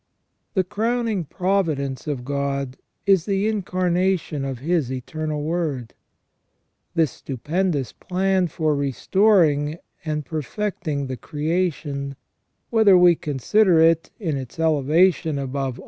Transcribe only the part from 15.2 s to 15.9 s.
above CREA TION AND PRO VIDENCE.